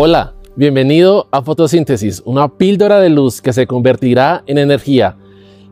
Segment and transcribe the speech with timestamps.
[0.00, 5.16] Hola, bienvenido a Fotosíntesis, una píldora de luz que se convertirá en energía.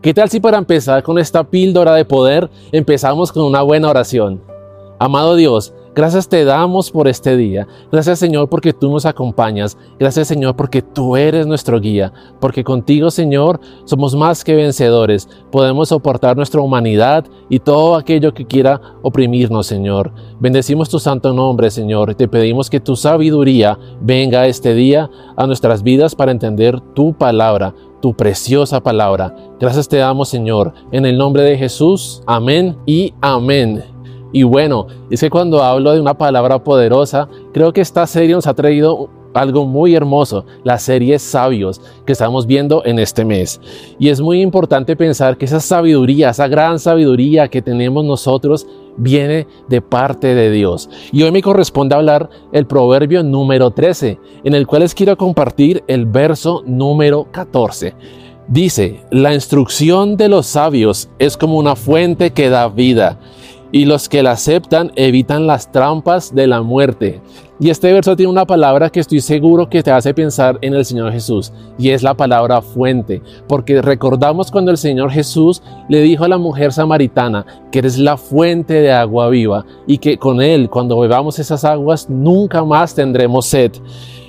[0.02, 4.42] ¿Qué tal si para empezar con esta píldora de poder empezamos con una buena oración?
[4.98, 7.66] Amado Dios, Gracias te damos por este día.
[7.90, 9.78] Gracias Señor porque tú nos acompañas.
[9.98, 12.12] Gracias Señor porque tú eres nuestro guía.
[12.38, 15.26] Porque contigo Señor somos más que vencedores.
[15.50, 20.12] Podemos soportar nuestra humanidad y todo aquello que quiera oprimirnos Señor.
[20.38, 22.14] Bendecimos tu santo nombre Señor.
[22.14, 27.74] Te pedimos que tu sabiduría venga este día a nuestras vidas para entender tu palabra
[28.02, 29.34] tu preciosa palabra.
[29.58, 32.22] Gracias te damos, Señor, en el nombre de Jesús.
[32.26, 33.95] Amén y amén.
[34.32, 38.46] Y bueno, es que cuando hablo de una palabra poderosa, creo que esta serie nos
[38.46, 43.60] ha traído algo muy hermoso, la serie Sabios que estamos viendo en este mes.
[43.98, 49.46] Y es muy importante pensar que esa sabiduría, esa gran sabiduría que tenemos nosotros, viene
[49.68, 50.88] de parte de Dios.
[51.12, 55.84] Y hoy me corresponde hablar el proverbio número 13, en el cual les quiero compartir
[55.86, 57.94] el verso número 14.
[58.48, 63.18] Dice, la instrucción de los sabios es como una fuente que da vida
[63.72, 67.20] y los que la aceptan evitan las trampas de la muerte.
[67.58, 70.84] Y este verso tiene una palabra que estoy seguro que te hace pensar en el
[70.84, 76.24] Señor Jesús, y es la palabra fuente, porque recordamos cuando el Señor Jesús le dijo
[76.24, 80.68] a la mujer samaritana que eres la fuente de agua viva y que con Él,
[80.68, 83.72] cuando bebamos esas aguas, nunca más tendremos sed.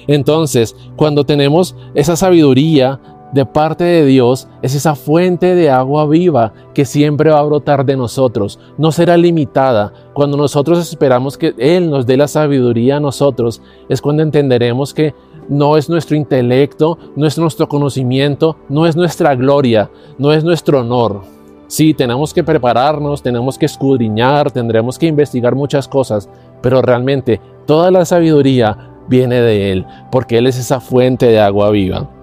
[0.08, 3.00] Entonces, cuando tenemos esa sabiduría,
[3.38, 7.86] de parte de Dios es esa fuente de agua viva que siempre va a brotar
[7.86, 8.60] de nosotros.
[8.80, 9.94] No será limitada.
[10.16, 15.14] Cuando nosotros esperamos que Él nos dé la sabiduría a nosotros, es cuando entenderemos que
[15.50, 20.80] no es nuestro intelecto, no es nuestro conocimiento, no es nuestra gloria, no es nuestro
[20.80, 21.22] honor.
[21.68, 26.28] Sí, tenemos que prepararnos, tenemos que escudriñar, tendremos que investigar muchas cosas,
[26.64, 31.70] pero realmente toda la sabiduría viene de Él, porque Él es esa fuente de agua
[31.70, 32.17] viva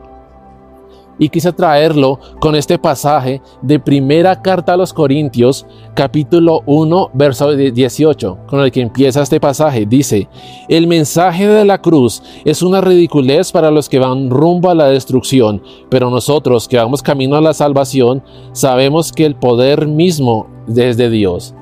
[1.18, 7.52] y quise traerlo con este pasaje de primera carta a los Corintios, capítulo 1, verso
[7.52, 9.86] 18, con el que empieza este pasaje.
[9.86, 10.28] Dice,
[10.68, 14.86] el mensaje de la cruz es una ridiculez para los que van rumbo a la
[14.86, 20.96] destrucción, pero nosotros que vamos camino a la salvación, sabemos que el poder mismo es
[20.96, 21.54] de Dios.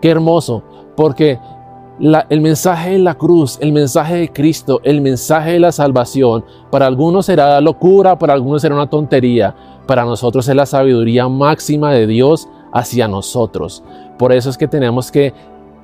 [0.00, 0.62] Qué hermoso,
[0.96, 1.38] porque
[2.00, 6.86] el mensaje de la cruz, el mensaje de Cristo, el mensaje de la salvación, para
[6.86, 9.54] algunos será locura, para algunos será una tontería,
[9.86, 13.84] para nosotros es la sabiduría máxima de Dios hacia nosotros.
[14.18, 15.32] Por eso es que tenemos que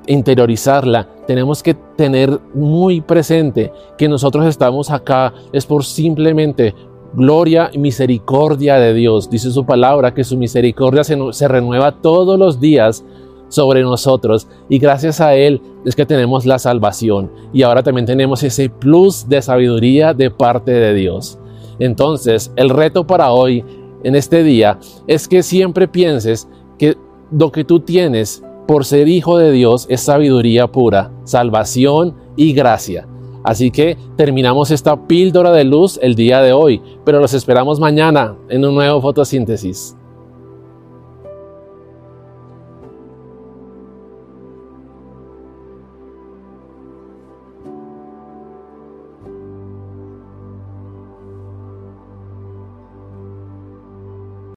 [0.07, 6.75] interiorizarla, tenemos que tener muy presente que nosotros estamos acá es por simplemente
[7.13, 9.31] gloria y misericordia de Dios.
[9.31, 13.05] Dice su palabra que su misericordia se, se renueva todos los días
[13.51, 18.43] sobre nosotros y gracias a Él es que tenemos la salvación y ahora también tenemos
[18.43, 21.39] ese plus de sabiduría de parte de Dios.
[21.79, 23.65] Entonces, el reto para hoy,
[24.05, 26.97] en este día, es que siempre pienses que
[27.31, 33.07] lo que tú tienes por ser hijo de Dios es sabiduría pura, salvación y gracia.
[33.43, 38.37] Así que terminamos esta píldora de luz el día de hoy, pero los esperamos mañana
[38.49, 39.97] en un nuevo fotosíntesis.